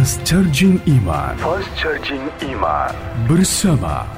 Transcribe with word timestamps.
Fast 0.00 0.24
Charging 0.24 0.80
Iman 0.88 1.36
Fast 1.44 1.68
Charging 1.76 2.24
Iman 2.40 2.88
bersama 3.28 4.08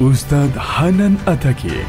Ustadz 0.00 0.56
Hanan 0.56 1.20
Ataki. 1.28 1.84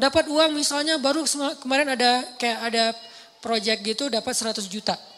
Dapat 0.00 0.32
uang 0.32 0.56
misalnya 0.56 0.96
baru 0.96 1.28
kemarin 1.60 1.92
ada 1.92 2.24
kayak 2.40 2.72
ada 2.72 2.96
project 3.44 3.84
gitu 3.84 4.08
dapat 4.08 4.32
100 4.32 4.64
juta. 4.72 5.11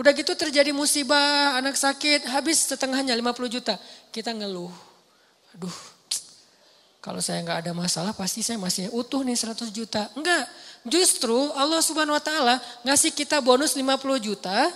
Udah 0.00 0.16
gitu 0.16 0.32
terjadi 0.32 0.72
musibah, 0.72 1.60
anak 1.60 1.76
sakit, 1.76 2.24
habis 2.32 2.64
setengahnya 2.64 3.12
50 3.12 3.52
juta. 3.52 3.76
Kita 4.08 4.32
ngeluh. 4.32 4.72
Aduh, 5.52 5.76
kalau 7.04 7.20
saya 7.20 7.44
nggak 7.44 7.68
ada 7.68 7.72
masalah 7.76 8.16
pasti 8.16 8.40
saya 8.40 8.56
masih 8.56 8.88
utuh 8.96 9.20
nih 9.20 9.36
100 9.36 9.68
juta. 9.68 10.08
Enggak, 10.16 10.48
justru 10.88 11.36
Allah 11.52 11.84
subhanahu 11.84 12.16
wa 12.16 12.24
ta'ala 12.24 12.56
ngasih 12.88 13.12
kita 13.12 13.44
bonus 13.44 13.76
50 13.76 14.16
juta. 14.24 14.72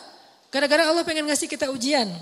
Gara-gara 0.52 0.92
Allah 0.92 1.00
pengen 1.08 1.24
ngasih 1.24 1.48
kita 1.48 1.72
ujian. 1.72 2.12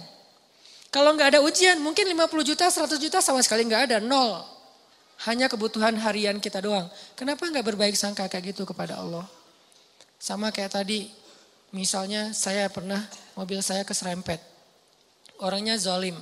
Kalau 0.94 1.10
nggak 1.18 1.34
ada 1.34 1.40
ujian 1.42 1.82
mungkin 1.82 2.06
50 2.06 2.54
juta, 2.54 2.70
100 2.70 3.02
juta 3.02 3.18
sama 3.18 3.42
sekali 3.42 3.66
nggak 3.66 3.82
ada, 3.90 3.96
nol. 3.98 4.46
Hanya 5.26 5.50
kebutuhan 5.50 5.98
harian 5.98 6.38
kita 6.38 6.62
doang. 6.62 6.86
Kenapa 7.18 7.50
nggak 7.50 7.66
berbaik 7.66 7.98
sangka 7.98 8.30
kayak 8.30 8.54
gitu 8.54 8.62
kepada 8.62 9.02
Allah? 9.02 9.26
Sama 10.22 10.54
kayak 10.54 10.78
tadi, 10.78 11.10
misalnya 11.72 12.30
saya 12.36 12.68
pernah 12.68 13.00
mobil 13.34 13.58
saya 13.64 13.82
keserempet. 13.82 14.38
Orangnya 15.42 15.74
zolim, 15.80 16.14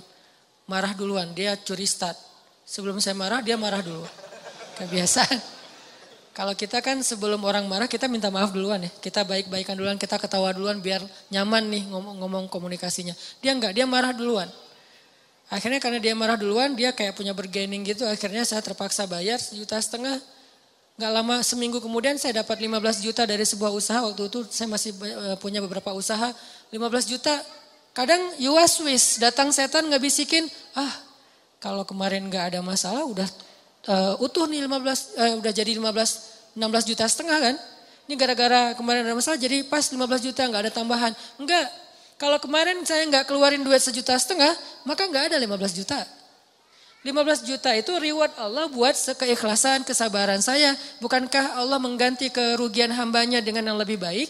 marah 0.64 0.96
duluan, 0.96 1.34
dia 1.36 1.58
curi 1.60 1.84
start. 1.84 2.16
Sebelum 2.64 3.02
saya 3.02 3.18
marah, 3.18 3.42
dia 3.42 3.58
marah 3.58 3.82
dulu. 3.82 4.06
Kebiasaan. 4.78 5.60
Kalau 6.30 6.54
kita 6.54 6.78
kan 6.80 7.02
sebelum 7.02 7.42
orang 7.42 7.66
marah, 7.66 7.90
kita 7.90 8.06
minta 8.06 8.30
maaf 8.30 8.54
duluan 8.54 8.86
ya. 8.86 8.90
Kita 9.02 9.26
baik-baikan 9.26 9.74
duluan, 9.76 9.98
kita 9.98 10.16
ketawa 10.16 10.54
duluan 10.54 10.78
biar 10.78 11.02
nyaman 11.28 11.68
nih 11.68 11.82
ngomong-ngomong 11.90 12.48
komunikasinya. 12.48 13.12
Dia 13.42 13.52
enggak, 13.52 13.76
dia 13.76 13.84
marah 13.84 14.14
duluan. 14.14 14.48
Akhirnya 15.50 15.82
karena 15.82 15.98
dia 15.98 16.14
marah 16.14 16.38
duluan, 16.38 16.78
dia 16.78 16.94
kayak 16.94 17.18
punya 17.18 17.34
bergaining 17.34 17.82
gitu. 17.82 18.06
Akhirnya 18.06 18.46
saya 18.46 18.62
terpaksa 18.62 19.04
bayar 19.10 19.42
sejuta 19.42 19.74
setengah. 19.82 20.22
Gak 21.00 21.12
lama 21.16 21.40
seminggu 21.40 21.80
kemudian 21.80 22.20
saya 22.20 22.44
dapat 22.44 22.60
15 22.60 23.00
juta 23.00 23.24
dari 23.24 23.48
sebuah 23.48 23.72
usaha. 23.72 24.04
Waktu 24.04 24.28
itu 24.28 24.44
saya 24.52 24.68
masih 24.68 24.92
eh, 25.00 25.36
punya 25.40 25.64
beberapa 25.64 25.96
usaha. 25.96 26.28
15 26.68 26.76
juta. 27.08 27.32
Kadang 27.96 28.20
you 28.36 28.52
wish, 28.84 29.16
datang 29.16 29.48
setan 29.48 29.88
nggak 29.88 30.04
bisikin. 30.04 30.44
Ah 30.76 30.92
kalau 31.56 31.88
kemarin 31.88 32.28
gak 32.28 32.52
ada 32.52 32.60
masalah 32.60 33.04
udah 33.08 33.28
uh, 33.88 34.24
utuh 34.24 34.44
nih 34.44 34.64
15, 34.68 34.76
uh, 34.76 34.88
eh, 35.24 35.34
udah 35.40 35.52
jadi 35.52 35.72
15, 35.72 36.56
16 36.56 36.90
juta 36.92 37.04
setengah 37.08 37.38
kan. 37.48 37.56
Ini 38.04 38.14
gara-gara 38.20 38.60
kemarin 38.76 39.06
ada 39.08 39.16
masalah 39.16 39.40
jadi 39.40 39.64
pas 39.64 39.88
15 39.88 39.96
juta 40.20 40.42
nggak 40.44 40.68
ada 40.68 40.72
tambahan. 40.72 41.12
Enggak, 41.40 41.64
kalau 42.20 42.36
kemarin 42.36 42.82
saya 42.84 43.08
nggak 43.08 43.24
keluarin 43.24 43.64
duit 43.64 43.80
sejuta 43.80 44.12
setengah, 44.20 44.52
maka 44.84 45.08
nggak 45.08 45.32
ada 45.32 45.36
15 45.40 45.80
juta. 45.80 46.04
15 47.00 47.48
juta 47.48 47.72
itu 47.72 47.96
reward 47.96 48.36
Allah 48.36 48.68
buat 48.68 48.92
keikhlasan, 48.92 49.88
kesabaran 49.88 50.44
saya. 50.44 50.76
Bukankah 51.00 51.56
Allah 51.56 51.80
mengganti 51.80 52.28
kerugian 52.28 52.92
hambanya 52.92 53.40
dengan 53.40 53.72
yang 53.72 53.78
lebih 53.80 53.96
baik? 53.96 54.28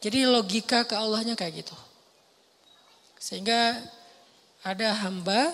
Jadi 0.00 0.24
logika 0.24 0.88
ke 0.88 0.96
Allahnya 0.96 1.36
kayak 1.36 1.66
gitu. 1.66 1.76
Sehingga 3.20 3.76
ada 4.64 4.88
hamba 5.04 5.52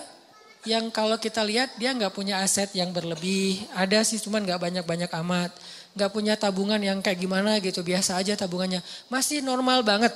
yang 0.62 0.94
kalau 0.94 1.18
kita 1.18 1.42
lihat 1.42 1.74
dia 1.74 1.90
nggak 1.90 2.14
punya 2.14 2.38
aset 2.38 2.70
yang 2.70 2.94
berlebih. 2.94 3.58
Ada 3.74 4.06
sih 4.06 4.22
cuman 4.22 4.46
nggak 4.46 4.62
banyak-banyak 4.62 5.10
amat. 5.26 5.50
Nggak 5.98 6.10
punya 6.14 6.34
tabungan 6.38 6.78
yang 6.78 7.02
kayak 7.02 7.18
gimana 7.18 7.58
gitu, 7.58 7.82
biasa 7.82 8.14
aja 8.22 8.38
tabungannya. 8.38 8.78
Masih 9.10 9.42
normal 9.42 9.82
banget 9.82 10.14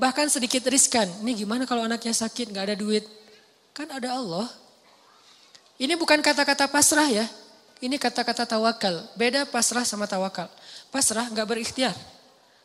bahkan 0.00 0.32
sedikit 0.32 0.64
riskan. 0.72 1.08
Ini 1.20 1.44
gimana 1.44 1.68
kalau 1.68 1.84
anaknya 1.84 2.16
sakit 2.16 2.56
gak 2.56 2.72
ada 2.72 2.76
duit? 2.76 3.04
Kan 3.76 3.92
ada 3.92 4.16
Allah. 4.16 4.48
Ini 5.76 5.94
bukan 5.96 6.20
kata-kata 6.20 6.68
pasrah 6.68 7.08
ya. 7.08 7.26
Ini 7.82 7.98
kata-kata 7.98 8.46
tawakal. 8.46 9.04
Beda 9.18 9.48
pasrah 9.48 9.82
sama 9.82 10.06
tawakal. 10.06 10.46
Pasrah 10.92 11.26
gak 11.32 11.46
berikhtiar. 11.48 11.96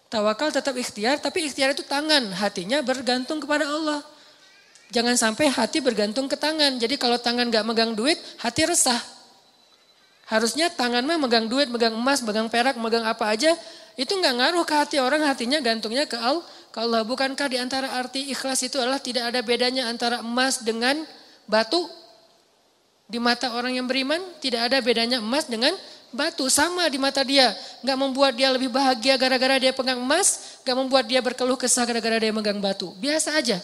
Tawakal 0.07 0.55
tetap 0.55 0.71
ikhtiar, 0.77 1.19
tapi 1.19 1.47
ikhtiar 1.49 1.75
itu 1.75 1.83
tangan. 1.83 2.31
Hatinya 2.31 2.79
bergantung 2.79 3.43
kepada 3.43 3.67
Allah. 3.67 3.99
Jangan 4.93 5.19
sampai 5.19 5.51
hati 5.51 5.83
bergantung 5.83 6.31
ke 6.31 6.39
tangan. 6.39 6.79
Jadi 6.79 6.95
kalau 6.95 7.19
tangan 7.19 7.49
gak 7.51 7.65
megang 7.65 7.91
duit, 7.91 8.15
hati 8.39 8.63
resah. 8.63 8.99
Harusnya 10.27 10.71
tangan 10.71 11.03
mah 11.03 11.19
megang 11.19 11.47
duit, 11.47 11.67
megang 11.67 11.95
emas, 11.95 12.23
megang 12.23 12.47
perak, 12.47 12.79
megang 12.79 13.03
apa 13.03 13.27
aja. 13.27 13.51
Itu 13.99 14.15
gak 14.21 14.35
ngaruh 14.37 14.63
ke 14.63 14.75
hati 14.75 14.97
orang, 15.01 15.25
hatinya 15.25 15.59
gantungnya 15.59 16.05
ke 16.05 16.15
Allah 16.15 16.45
Allah, 16.77 17.01
bukankah 17.01 17.49
di 17.49 17.57
antara 17.57 17.89
arti 17.97 18.29
ikhlas 18.29 18.61
itu 18.61 18.77
adalah 18.77 19.01
tidak 19.01 19.33
ada 19.33 19.41
bedanya 19.41 19.89
antara 19.89 20.21
emas 20.21 20.61
dengan 20.61 21.01
batu? 21.49 21.89
Di 23.07 23.23
mata 23.23 23.55
orang 23.55 23.71
yang 23.71 23.87
beriman 23.87 24.19
tidak 24.43 24.67
ada 24.67 24.83
bedanya 24.83 25.23
emas 25.23 25.47
dengan 25.47 25.71
batu. 26.11 26.51
Sama 26.51 26.91
di 26.91 26.99
mata 26.99 27.23
dia. 27.23 27.55
Gak 27.79 27.95
membuat 27.95 28.35
dia 28.35 28.51
lebih 28.51 28.67
bahagia 28.67 29.15
gara-gara 29.15 29.55
dia 29.55 29.71
pegang 29.71 30.03
emas. 30.03 30.59
Gak 30.67 30.75
membuat 30.75 31.07
dia 31.07 31.23
berkeluh 31.23 31.55
kesah 31.55 31.87
gara-gara 31.87 32.19
dia 32.19 32.35
megang 32.35 32.59
batu. 32.59 32.91
Biasa 32.99 33.39
aja. 33.39 33.63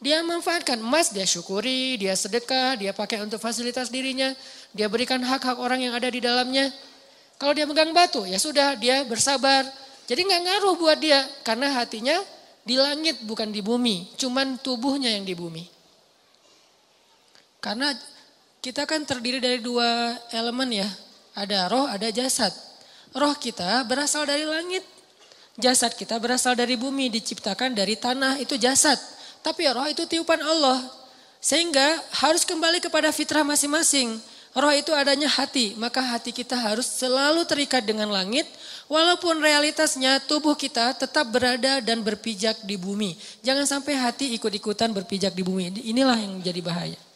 Dia 0.00 0.24
manfaatkan 0.24 0.80
emas, 0.80 1.12
dia 1.12 1.28
syukuri, 1.28 2.00
dia 2.00 2.16
sedekah, 2.16 2.72
dia 2.74 2.90
pakai 2.90 3.20
untuk 3.20 3.36
fasilitas 3.36 3.92
dirinya. 3.92 4.32
Dia 4.72 4.88
berikan 4.88 5.20
hak-hak 5.20 5.60
orang 5.60 5.86
yang 5.86 5.92
ada 5.92 6.08
di 6.08 6.24
dalamnya. 6.24 6.72
Kalau 7.36 7.52
dia 7.52 7.68
megang 7.68 7.92
batu, 7.92 8.24
ya 8.24 8.40
sudah, 8.40 8.80
dia 8.80 9.04
bersabar. 9.04 9.68
Jadi 10.08 10.24
nggak 10.24 10.40
ngaruh 10.40 10.74
buat 10.80 10.98
dia, 10.98 11.20
karena 11.44 11.76
hatinya 11.76 12.16
di 12.64 12.80
langit 12.80 13.20
bukan 13.28 13.52
di 13.52 13.60
bumi, 13.60 14.16
cuman 14.16 14.56
tubuhnya 14.64 15.12
yang 15.12 15.28
di 15.28 15.36
bumi. 15.36 15.68
Karena 17.60 17.92
kita 18.60 18.84
kan 18.84 19.08
terdiri 19.08 19.40
dari 19.40 19.58
dua 19.64 20.16
elemen 20.36 20.84
ya, 20.84 20.88
ada 21.32 21.66
roh, 21.72 21.88
ada 21.88 22.12
jasad. 22.12 22.52
Roh 23.16 23.32
kita 23.34 23.82
berasal 23.88 24.28
dari 24.28 24.44
langit, 24.44 24.84
jasad 25.56 25.96
kita 25.96 26.20
berasal 26.20 26.52
dari 26.52 26.76
bumi, 26.76 27.08
diciptakan 27.08 27.72
dari 27.72 27.96
tanah, 27.96 28.36
itu 28.38 28.60
jasad. 28.60 29.00
Tapi 29.40 29.64
roh 29.72 29.88
itu 29.88 30.04
tiupan 30.04 30.38
Allah. 30.44 30.78
Sehingga 31.40 31.96
harus 32.20 32.44
kembali 32.44 32.84
kepada 32.84 33.08
fitrah 33.16 33.40
masing-masing. 33.40 34.20
Roh 34.52 34.74
itu 34.76 34.92
adanya 34.92 35.30
hati, 35.30 35.72
maka 35.80 36.04
hati 36.04 36.34
kita 36.34 36.58
harus 36.58 36.84
selalu 36.84 37.48
terikat 37.48 37.80
dengan 37.86 38.12
langit, 38.12 38.44
walaupun 38.90 39.40
realitasnya 39.40 40.20
tubuh 40.26 40.58
kita 40.58 40.92
tetap 41.00 41.32
berada 41.32 41.80
dan 41.80 42.04
berpijak 42.04 42.60
di 42.66 42.76
bumi. 42.76 43.16
Jangan 43.40 43.64
sampai 43.64 43.96
hati 43.96 44.36
ikut-ikutan 44.36 44.92
berpijak 44.92 45.32
di 45.32 45.46
bumi. 45.46 45.80
Inilah 45.86 46.18
yang 46.18 46.42
menjadi 46.42 46.60
bahaya. 46.60 47.09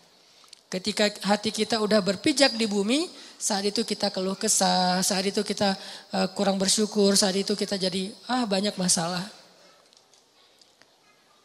Ketika 0.75 1.07
hati 1.23 1.55
kita 1.55 1.79
udah 1.79 2.03
berpijak 2.03 2.59
di 2.59 2.67
bumi, 2.67 3.07
saat 3.39 3.62
itu 3.62 3.87
kita 3.87 4.11
keluh 4.11 4.35
kesah, 4.35 4.99
saat 5.07 5.23
itu 5.23 5.47
kita 5.47 5.79
uh, 6.11 6.27
kurang 6.35 6.59
bersyukur, 6.59 7.15
saat 7.15 7.39
itu 7.39 7.55
kita 7.55 7.79
jadi 7.79 8.11
ah 8.27 8.43
banyak 8.43 8.75
masalah. 8.75 9.23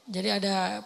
Jadi 0.10 0.30
ada 0.34 0.82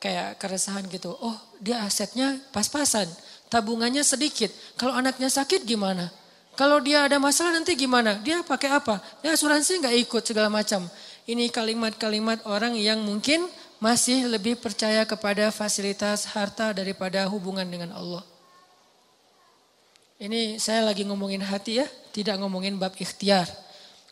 kayak 0.00 0.40
keresahan 0.40 0.88
gitu. 0.88 1.12
Oh, 1.20 1.36
dia 1.60 1.84
asetnya 1.84 2.40
pas-pasan 2.48 3.12
tabungannya 3.52 4.00
sedikit. 4.00 4.48
Kalau 4.80 4.96
anaknya 4.96 5.28
sakit 5.28 5.68
gimana? 5.68 6.08
Kalau 6.56 6.80
dia 6.80 7.04
ada 7.04 7.20
masalah 7.20 7.52
nanti 7.52 7.76
gimana? 7.76 8.16
Dia 8.24 8.40
pakai 8.40 8.72
apa? 8.72 9.04
Dia 9.20 9.36
asuransi 9.36 9.84
nggak 9.84 9.96
ikut 10.08 10.22
segala 10.24 10.48
macam. 10.48 10.88
Ini 11.28 11.52
kalimat-kalimat 11.52 12.48
orang 12.48 12.72
yang 12.72 13.04
mungkin 13.04 13.44
masih 13.82 14.30
lebih 14.30 14.54
percaya 14.62 15.02
kepada 15.02 15.50
fasilitas 15.50 16.22
harta 16.30 16.70
daripada 16.70 17.26
hubungan 17.26 17.66
dengan 17.66 17.90
Allah. 17.90 18.22
Ini 20.22 20.62
saya 20.62 20.86
lagi 20.86 21.02
ngomongin 21.02 21.42
hati 21.42 21.82
ya, 21.82 21.86
tidak 22.14 22.38
ngomongin 22.38 22.78
bab 22.78 22.94
ikhtiar. 22.94 23.50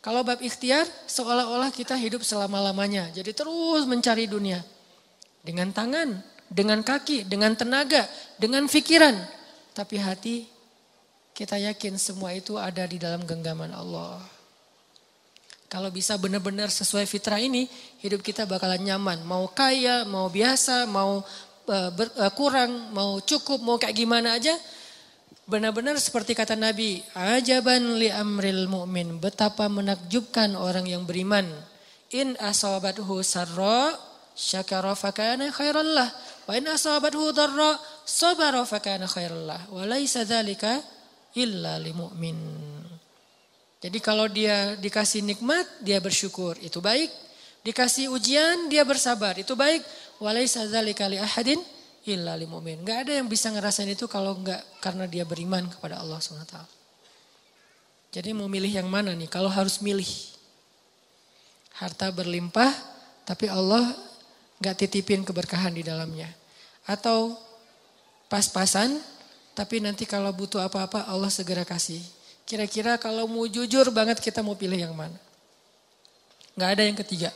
Kalau 0.03 0.27
bab 0.27 0.43
ikhtiar 0.43 0.91
seolah-olah 1.07 1.71
kita 1.71 1.95
hidup 1.95 2.27
selama-lamanya. 2.27 3.15
Jadi 3.15 3.31
terus 3.31 3.87
mencari 3.87 4.27
dunia. 4.27 4.59
Dengan 5.47 5.71
tangan, 5.71 6.19
dengan 6.51 6.83
kaki, 6.83 7.31
dengan 7.31 7.55
tenaga, 7.55 8.11
dengan 8.43 8.67
pikiran. 8.67 9.15
Tapi 9.71 9.97
hati 10.03 10.37
kita 11.31 11.63
yakin 11.63 11.95
semua 11.95 12.35
itu 12.35 12.59
ada 12.59 12.83
di 12.91 12.99
dalam 12.99 13.23
genggaman 13.23 13.71
Allah. 13.71 14.40
Kalau 15.71 15.87
bisa 15.95 16.19
benar-benar 16.19 16.67
sesuai 16.67 17.07
fitrah 17.07 17.39
ini, 17.39 17.71
hidup 18.03 18.27
kita 18.27 18.43
bakalan 18.43 18.83
nyaman. 18.83 19.23
Mau 19.23 19.47
kaya, 19.55 20.03
mau 20.03 20.27
biasa, 20.27 20.91
mau 20.91 21.23
uh, 21.71 21.91
ber, 21.95 22.11
uh, 22.19 22.33
kurang, 22.35 22.91
mau 22.91 23.23
cukup, 23.23 23.63
mau 23.63 23.79
kayak 23.79 23.95
gimana 23.95 24.35
aja. 24.35 24.51
Benar-benar 25.47 25.95
seperti 26.03 26.35
kata 26.35 26.59
Nabi, 26.59 26.99
ajaban 27.15 28.03
li 28.03 28.11
amril 28.11 28.67
mu'min. 28.67 29.23
Betapa 29.23 29.71
menakjubkan 29.71 30.59
orang 30.59 30.91
yang 30.91 31.07
beriman. 31.07 31.47
In 32.11 32.35
asabathu 32.43 33.23
sarra 33.23 33.95
syakara 34.35 34.99
fakana 34.99 35.55
khairan 35.55 35.87
lah. 35.87 36.11
Wa 36.51 36.59
in 36.59 36.67
asabathu 36.67 37.31
dharra 37.31 37.79
sabara 38.03 38.67
fakana 38.67 39.07
khairan 39.07 39.47
lah. 39.47 39.71
Wa 39.71 39.87
laisa 39.87 40.27
dzalika 40.27 40.83
illa 41.39 41.79
limu'min. 41.79 42.80
Jadi 43.81 43.99
kalau 44.05 44.29
dia 44.29 44.77
dikasih 44.77 45.25
nikmat, 45.25 45.65
dia 45.81 45.97
bersyukur, 46.05 46.53
itu 46.61 46.85
baik. 46.85 47.09
Dikasih 47.65 48.13
ujian, 48.13 48.69
dia 48.69 48.85
bersabar, 48.85 49.37
itu 49.41 49.57
baik. 49.57 49.81
Wa 50.21 50.37
laisa 50.37 50.69
dzalika 50.69 51.09
li 51.09 51.17
ahadin 51.17 51.61
illa 52.05 52.37
limu'min. 52.37 52.85
Enggak 52.85 53.09
ada 53.09 53.13
yang 53.17 53.29
bisa 53.29 53.49
ngerasain 53.49 53.89
itu 53.89 54.05
kalau 54.05 54.37
enggak 54.37 54.61
karena 54.85 55.09
dia 55.09 55.25
beriman 55.25 55.65
kepada 55.69 55.97
Allah 55.97 56.21
SWT. 56.21 56.57
Jadi 58.11 58.37
mau 58.37 58.53
milih 58.53 58.69
yang 58.69 58.89
mana 58.89 59.17
nih? 59.17 59.33
Kalau 59.33 59.49
harus 59.49 59.81
milih. 59.81 60.09
Harta 61.81 62.13
berlimpah, 62.13 62.69
tapi 63.25 63.49
Allah 63.49 63.97
nggak 64.61 64.77
titipin 64.85 65.25
keberkahan 65.25 65.73
di 65.73 65.81
dalamnya. 65.81 66.29
Atau 66.85 67.33
pas-pasan, 68.29 69.01
tapi 69.57 69.81
nanti 69.81 70.05
kalau 70.05 70.29
butuh 70.37 70.61
apa-apa 70.61 71.09
Allah 71.09 71.33
segera 71.33 71.65
kasih. 71.65 72.20
Kira-kira 72.51 72.99
kalau 72.99 73.31
mau 73.31 73.47
jujur 73.47 73.95
banget 73.95 74.19
kita 74.19 74.43
mau 74.43 74.59
pilih 74.59 74.75
yang 74.75 74.91
mana? 74.91 75.15
Nggak 76.59 76.71
ada 76.75 76.83
yang 76.83 76.99
ketiga. 76.99 77.31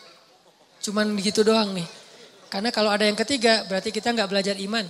Cuman 0.83 1.15
begitu 1.15 1.47
doang 1.47 1.71
nih. 1.71 1.87
Karena 2.51 2.75
kalau 2.75 2.91
ada 2.91 3.07
yang 3.07 3.15
ketiga 3.15 3.63
berarti 3.71 3.95
kita 3.95 4.11
nggak 4.11 4.27
belajar 4.27 4.59
iman. 4.59 4.83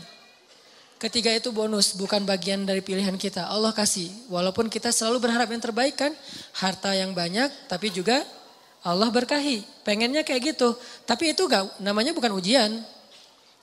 Ketiga 0.96 1.28
itu 1.28 1.52
bonus, 1.52 1.92
bukan 2.00 2.24
bagian 2.24 2.64
dari 2.64 2.80
pilihan 2.80 3.12
kita. 3.20 3.52
Allah 3.52 3.76
kasih. 3.76 4.08
Walaupun 4.32 4.72
kita 4.72 4.88
selalu 4.88 5.28
berharap 5.28 5.52
yang 5.52 5.60
terbaik 5.60 5.92
kan. 6.00 6.16
Harta 6.56 6.96
yang 6.96 7.12
banyak, 7.12 7.68
tapi 7.68 7.92
juga 7.92 8.24
Allah 8.80 9.12
berkahi. 9.12 9.60
Pengennya 9.84 10.24
kayak 10.24 10.56
gitu. 10.56 10.72
Tapi 11.04 11.36
itu 11.36 11.44
gak, 11.44 11.84
namanya 11.84 12.16
bukan 12.16 12.32
ujian. 12.32 12.80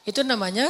Itu 0.05 0.21
namanya 0.21 0.69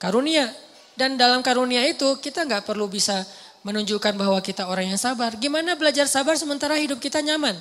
karunia. 0.00 0.48
Dan 0.96 1.20
dalam 1.20 1.44
karunia 1.44 1.84
itu 1.84 2.16
kita 2.16 2.48
gak 2.48 2.64
perlu 2.64 2.88
bisa 2.88 3.28
menunjukkan 3.66 4.14
bahwa 4.14 4.38
kita 4.38 4.70
orang 4.70 4.94
yang 4.94 5.00
sabar. 5.00 5.34
Gimana 5.34 5.74
belajar 5.74 6.06
sabar 6.06 6.38
sementara 6.38 6.78
hidup 6.78 7.02
kita 7.02 7.18
nyaman? 7.18 7.58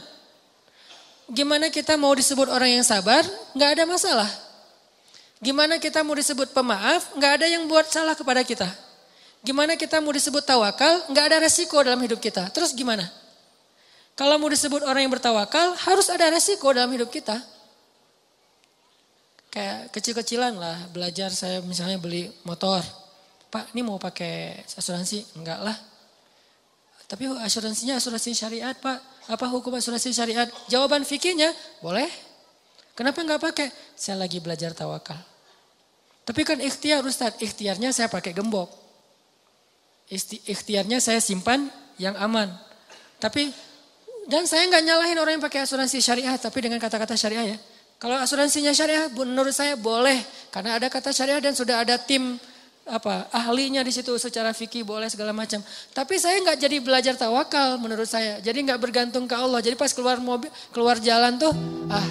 Gimana 1.34 1.74
kita 1.74 1.98
mau 1.98 2.14
disebut 2.14 2.46
orang 2.46 2.78
yang 2.78 2.86
sabar? 2.86 3.26
Gak 3.58 3.70
ada 3.74 3.90
masalah. 3.90 4.30
Gimana 5.42 5.82
kita 5.82 6.06
mau 6.06 6.16
disebut 6.16 6.56
pemaaf, 6.56 7.12
nggak 7.20 7.32
ada 7.42 7.46
yang 7.46 7.68
buat 7.68 7.86
salah 7.92 8.16
kepada 8.16 8.42
kita. 8.42 8.66
Gimana 9.44 9.76
kita 9.76 10.00
mau 10.00 10.10
disebut 10.10 10.42
tawakal, 10.42 11.06
nggak 11.12 11.26
ada 11.28 11.38
resiko 11.44 11.78
dalam 11.84 12.00
hidup 12.02 12.18
kita. 12.24 12.50
Terus 12.50 12.72
gimana? 12.72 13.06
Kalau 14.16 14.40
mau 14.40 14.48
disebut 14.48 14.82
orang 14.88 15.06
yang 15.06 15.14
bertawakal, 15.14 15.76
harus 15.76 16.08
ada 16.08 16.32
resiko 16.32 16.72
dalam 16.72 16.88
hidup 16.96 17.12
kita. 17.12 17.36
Kayak 19.52 19.92
kecil-kecilan 19.92 20.56
lah, 20.56 20.88
belajar 20.90 21.30
saya 21.36 21.60
misalnya 21.62 22.00
beli 22.00 22.32
motor. 22.48 22.80
Pak, 23.52 23.76
ini 23.76 23.84
mau 23.84 24.00
pakai 24.00 24.66
asuransi? 24.80 25.36
Enggak 25.36 25.62
lah. 25.62 25.78
Tapi 27.16 27.32
asuransinya 27.32 27.96
asuransi 27.96 28.36
syariat, 28.36 28.76
Pak. 28.76 29.32
Apa 29.32 29.48
hukum 29.48 29.72
asuransi 29.72 30.12
syariat? 30.12 30.52
Jawaban 30.68 31.08
fikirnya, 31.08 31.48
boleh. 31.80 32.12
Kenapa 32.92 33.24
enggak 33.24 33.40
pakai? 33.40 33.72
Saya 33.96 34.20
lagi 34.20 34.44
belajar 34.44 34.76
tawakal. 34.76 35.16
Tapi 36.28 36.42
kan 36.44 36.60
ikhtiar 36.60 37.00
Ustaz, 37.08 37.40
ikhtiarnya 37.40 37.96
saya 37.96 38.12
pakai 38.12 38.36
gembok. 38.36 38.68
Ikhtiarnya 40.44 41.00
saya 41.00 41.24
simpan 41.24 41.72
yang 41.96 42.20
aman. 42.20 42.52
Tapi 43.24 43.48
dan 44.28 44.44
saya 44.44 44.68
nggak 44.68 44.84
nyalahin 44.84 45.16
orang 45.16 45.40
yang 45.40 45.46
pakai 45.48 45.64
asuransi 45.64 46.04
syariah, 46.04 46.36
tapi 46.36 46.68
dengan 46.68 46.84
kata-kata 46.84 47.16
syariah 47.16 47.56
ya. 47.56 47.58
Kalau 47.96 48.20
asuransinya 48.20 48.76
syariah, 48.76 49.08
menurut 49.08 49.56
saya 49.56 49.80
boleh 49.80 50.20
karena 50.52 50.76
ada 50.76 50.92
kata 50.92 51.16
syariah 51.16 51.40
dan 51.40 51.56
sudah 51.56 51.80
ada 51.80 51.96
tim 51.96 52.36
apa 52.86 53.26
ahlinya 53.34 53.82
di 53.82 53.90
situ 53.90 54.14
secara 54.22 54.54
fikih 54.54 54.86
boleh 54.86 55.10
segala 55.10 55.34
macam. 55.34 55.58
Tapi 55.90 56.22
saya 56.22 56.38
nggak 56.46 56.58
jadi 56.62 56.78
belajar 56.86 57.18
tawakal 57.18 57.82
menurut 57.82 58.06
saya. 58.06 58.38
Jadi 58.46 58.62
nggak 58.62 58.78
bergantung 58.78 59.26
ke 59.26 59.34
Allah. 59.34 59.58
Jadi 59.58 59.74
pas 59.74 59.90
keluar 59.90 60.22
mobil, 60.22 60.54
keluar 60.70 61.02
jalan 61.02 61.42
tuh, 61.42 61.50
ah 61.90 62.06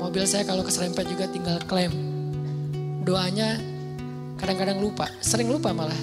mobil 0.00 0.24
saya 0.24 0.48
kalau 0.48 0.64
keserempet 0.64 1.04
juga 1.04 1.28
tinggal 1.28 1.60
klaim 1.68 1.92
doanya 3.04 3.60
kadang-kadang 4.40 4.80
lupa, 4.80 5.04
sering 5.20 5.52
lupa 5.52 5.76
malah. 5.76 6.00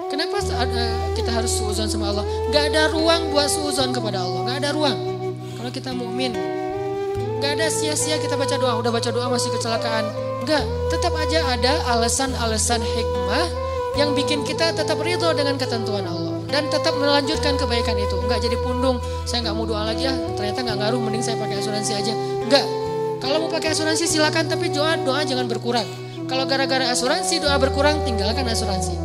Kenapa 0.07 0.39
kita 1.11 1.35
harus 1.35 1.51
suuzon 1.59 1.91
sama 1.91 2.15
Allah? 2.15 2.23
Gak 2.55 2.71
ada 2.71 2.87
ruang 2.87 3.35
buat 3.35 3.51
suuzon 3.51 3.91
kepada 3.91 4.23
Allah. 4.23 4.47
Gak 4.47 4.57
ada 4.63 4.69
ruang. 4.71 4.97
Kalau 5.59 5.71
kita 5.75 5.91
mukmin, 5.91 6.31
gak 7.43 7.59
ada 7.59 7.67
sia-sia 7.67 8.15
kita 8.15 8.39
baca 8.39 8.55
doa. 8.55 8.79
Udah 8.79 8.95
baca 8.95 9.11
doa 9.11 9.27
masih 9.27 9.51
kecelakaan. 9.59 10.07
Gak, 10.47 10.63
tetap 10.87 11.11
aja 11.19 11.51
ada 11.51 11.83
alasan-alasan 11.99 12.79
hikmah 12.79 13.47
yang 13.99 14.15
bikin 14.15 14.47
kita 14.47 14.71
tetap 14.71 15.03
ridho 15.03 15.35
dengan 15.35 15.59
ketentuan 15.59 16.07
Allah 16.07 16.24
dan 16.49 16.69
tetap 16.69 16.93
melanjutkan 16.97 17.57
kebaikan 17.57 17.97
itu. 17.97 18.15
Enggak 18.21 18.41
jadi 18.45 18.57
pundung, 18.61 18.97
saya 19.25 19.45
nggak 19.45 19.55
mau 19.55 19.65
doa 19.65 19.87
lagi 19.87 20.07
ya, 20.09 20.13
ternyata 20.37 20.65
nggak 20.65 20.77
ngaruh, 20.81 21.01
mending 21.01 21.23
saya 21.23 21.37
pakai 21.37 21.57
asuransi 21.61 21.91
aja. 21.97 22.13
Enggak, 22.45 22.65
kalau 23.21 23.37
mau 23.45 23.49
pakai 23.49 23.73
asuransi 23.73 24.05
silakan, 24.05 24.45
tapi 24.47 24.69
doa 24.69 24.95
doa 25.01 25.21
jangan 25.25 25.49
berkurang. 25.49 25.87
Kalau 26.25 26.49
gara-gara 26.49 26.89
asuransi 26.89 27.37
doa 27.41 27.57
berkurang, 27.61 28.01
tinggalkan 28.01 28.45
asuransi. 28.49 28.97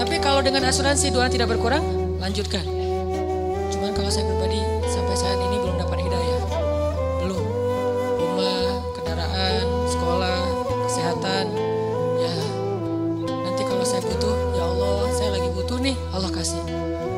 Tapi 0.00 0.16
kalau 0.24 0.40
dengan 0.40 0.64
asuransi 0.64 1.12
doa 1.12 1.28
tidak 1.28 1.52
berkurang, 1.52 1.84
lanjutkan. 2.20 2.64
Cuman 3.68 3.92
kalau 3.92 4.08
saya 4.08 4.24
pribadi 4.24 4.69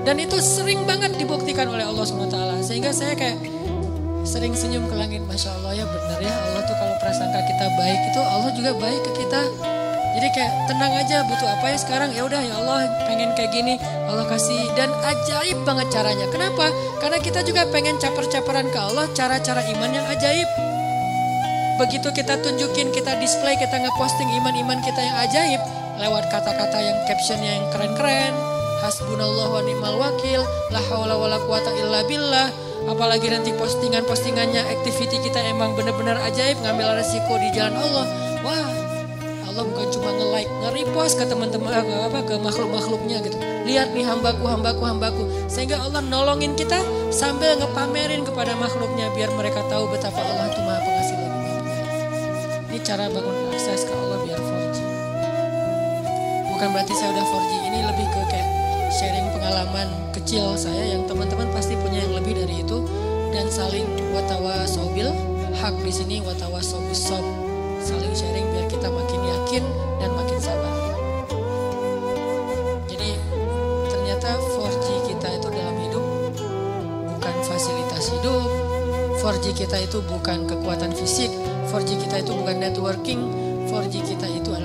Dan 0.03 0.19
itu 0.19 0.39
sering 0.43 0.83
banget 0.83 1.15
dibuktikan 1.15 1.71
oleh 1.71 1.87
Allah 1.87 2.03
SWT. 2.03 2.37
Sehingga 2.67 2.91
saya 2.91 3.15
kayak 3.15 3.39
sering 4.23 4.55
senyum 4.55 4.87
ke 4.87 4.95
langit. 4.95 5.23
Masya 5.27 5.51
Allah 5.63 5.83
ya 5.83 5.85
benar 5.87 6.19
ya 6.23 6.35
Allah 6.35 6.63
tuh 6.67 6.77
kalau 6.79 6.95
prasangka 7.03 7.41
kita 7.43 7.67
baik 7.79 8.01
itu 8.11 8.21
Allah 8.23 8.51
juga 8.55 8.71
baik 8.79 9.01
ke 9.03 9.13
kita. 9.27 9.43
Jadi 10.13 10.29
kayak 10.37 10.53
tenang 10.69 10.93
aja 10.93 11.25
butuh 11.25 11.49
apa 11.49 11.73
ya 11.73 11.79
sekarang 11.81 12.13
ya 12.13 12.23
udah 12.29 12.37
ya 12.45 12.55
Allah 12.61 12.85
pengen 13.09 13.33
kayak 13.33 13.49
gini 13.49 13.81
Allah 14.05 14.29
kasih 14.29 14.61
dan 14.77 14.93
ajaib 14.93 15.65
banget 15.65 15.89
caranya. 15.89 16.27
Kenapa? 16.29 16.69
Karena 17.01 17.19
kita 17.19 17.41
juga 17.41 17.65
pengen 17.73 17.97
caper-caperan 17.97 18.69
ke 18.69 18.79
Allah 18.79 19.09
cara-cara 19.17 19.65
iman 19.73 19.91
yang 19.91 20.05
ajaib. 20.13 20.49
Begitu 21.81 22.13
kita 22.13 22.37
tunjukin, 22.45 22.93
kita 22.93 23.17
display, 23.19 23.57
kita 23.57 23.81
ngeposting 23.81 24.29
iman-iman 24.45 24.79
kita 24.85 25.01
yang 25.01 25.17
ajaib 25.25 25.61
lewat 25.97 26.29
kata-kata 26.29 26.79
yang 26.79 26.99
captionnya 27.09 27.51
yang 27.57 27.67
keren-keren. 27.73 28.52
Hasbunallah 28.83 29.47
wa 29.47 29.63
ni'mal 29.63 29.95
wakil, 29.95 30.43
la 30.75 30.83
haula 30.91 31.15
wala 31.15 31.39
quwata 31.47 31.71
illa 31.79 32.03
billah. 32.03 32.51
Apalagi 32.91 33.31
nanti 33.31 33.55
postingan-postingannya 33.55 34.59
activity 34.59 35.23
kita 35.23 35.39
emang 35.55 35.79
benar-benar 35.79 36.19
ajaib 36.27 36.59
ngambil 36.67 36.99
resiko 36.99 37.39
di 37.39 37.55
jalan 37.55 37.79
Allah. 37.79 38.07
Wah, 38.43 38.67
Allah 39.47 39.63
bukan 39.63 39.87
cuma 39.95 40.11
nge-like, 40.19 40.51
nge-repost 40.67 41.15
ke 41.15 41.25
teman-teman 41.31 41.71
apa 41.79 42.27
ke 42.27 42.35
makhluk-makhluknya 42.43 43.23
gitu. 43.23 43.39
Lihat 43.71 43.95
nih 43.95 44.03
hambaku, 44.03 44.51
hambaku, 44.51 44.83
hambaku. 44.83 45.31
Sehingga 45.47 45.79
Allah 45.79 46.03
nolongin 46.03 46.59
kita 46.59 46.83
sambil 47.15 47.55
ngepamerin 47.63 48.27
kepada 48.27 48.59
makhluknya 48.59 49.15
biar 49.15 49.31
mereka 49.39 49.63
tahu 49.71 49.87
betapa 49.95 50.19
Allah 50.19 50.51
itu 50.51 50.61
Maha 50.67 50.81
Pengasih 50.83 51.17
lagi 51.23 51.51
Ini 52.67 52.79
cara 52.83 53.05
bangun 53.07 53.37
akses 53.55 53.87
ke 53.87 53.95
Allah 53.95 54.19
biar 54.27 54.41
4G. 54.43 54.79
Bukan 56.51 56.69
berarti 56.75 56.95
saya 56.99 57.15
udah 57.15 57.25
4G, 57.31 57.53
ini 57.71 57.79
sharing 58.93 59.25
pengalaman 59.33 59.89
kecil 60.13 60.53
saya 60.53 60.93
yang 60.93 61.09
teman-teman 61.09 61.49
pasti 61.57 61.73
punya 61.81 62.05
yang 62.05 62.13
lebih 62.13 62.37
dari 62.37 62.61
itu. 62.61 62.85
Dan 63.33 63.49
saling 63.49 63.89
watawa 64.13 64.69
sobil 64.69 65.09
hak 65.57 65.73
di 65.81 65.93
sini 65.93 66.21
watawa 66.21 66.61
sobil 66.61 66.93
sob. 66.93 67.25
Saling 67.81 68.13
sharing 68.13 68.45
biar 68.53 68.69
kita 68.69 68.93
makin 68.93 69.21
yakin 69.25 69.65
dan 69.97 70.11
makin 70.13 70.39
sabar. 70.39 70.75
Jadi 72.93 73.17
ternyata 73.89 74.37
4G 74.37 74.87
kita 75.09 75.29
itu 75.41 75.49
dalam 75.49 75.77
hidup 75.81 76.05
bukan 77.17 77.35
fasilitas 77.49 78.05
hidup, 78.13 78.45
4G 79.25 79.45
kita 79.57 79.77
itu 79.81 79.99
bukan 80.05 80.45
kekuatan 80.45 80.93
fisik, 80.93 81.33
4G 81.73 81.97
kita 82.07 82.21
itu 82.21 82.37
bukan 82.37 82.61
networking, 82.61 83.21
4G 83.73 83.95
kita 84.05 84.27
itu 84.29 84.51
adalah 84.53 84.62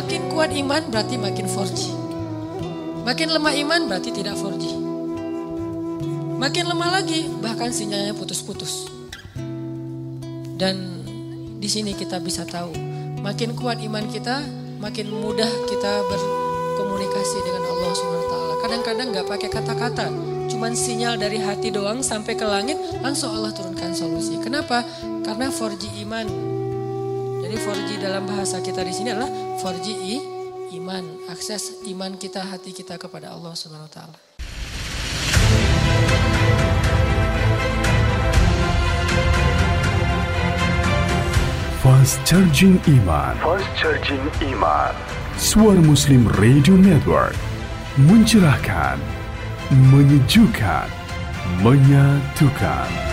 Makin 0.00 0.32
kuat 0.32 0.48
iman 0.56 0.80
berarti 0.88 1.20
makin 1.20 1.44
4G. 1.44 1.92
Makin 3.04 3.36
lemah 3.36 3.52
iman 3.52 3.84
berarti 3.84 4.08
tidak 4.08 4.32
4G. 4.32 4.64
Makin 6.40 6.64
lemah 6.72 6.88
lagi 6.96 7.28
bahkan 7.44 7.68
sinyalnya 7.68 8.16
putus-putus. 8.16 8.88
Dan 10.56 11.04
di 11.60 11.68
sini 11.68 11.92
kita 11.92 12.16
bisa 12.16 12.48
tahu, 12.48 12.72
makin 13.20 13.52
kuat 13.52 13.76
iman 13.84 14.08
kita, 14.08 14.40
makin 14.80 15.12
mudah 15.12 15.52
kita 15.68 15.92
berkomunikasi 16.08 17.38
dengan 17.44 17.68
Allah 17.68 17.92
SWT. 17.92 18.34
Kadang-kadang 18.64 19.06
nggak 19.12 19.28
pakai 19.28 19.52
kata-kata, 19.52 20.08
cuman 20.48 20.72
sinyal 20.72 21.20
dari 21.20 21.44
hati 21.44 21.68
doang 21.68 22.00
sampai 22.00 22.40
ke 22.40 22.48
langit, 22.48 22.80
langsung 23.04 23.36
Allah 23.36 23.52
turunkan 23.52 23.92
solusi. 23.92 24.40
Kenapa? 24.40 24.80
Karena 25.28 25.52
4G 25.52 25.92
iman. 26.08 26.59
Jadi 27.50 27.66
4G 27.66 27.90
dalam 27.98 28.30
bahasa 28.30 28.62
kita 28.62 28.78
di 28.86 28.94
sini 28.94 29.10
adalah 29.10 29.26
4G 29.58 29.90
iman, 30.78 31.02
akses 31.26 31.82
iman 31.90 32.14
kita, 32.14 32.46
hati 32.46 32.70
kita 32.70 32.94
kepada 32.94 33.34
Allah 33.34 33.50
SWT. 33.58 33.98
Fast 41.82 42.22
Charging 42.22 42.78
Iman. 42.86 43.34
Fast 43.42 43.66
Charging 43.74 44.22
Iman. 44.46 44.94
Suara 45.34 45.82
Muslim 45.82 46.30
Radio 46.38 46.78
Network. 46.78 47.34
Mencerahkan 47.98 49.02
Menyejukkan 49.90 50.86
Menyatukan 51.66 53.09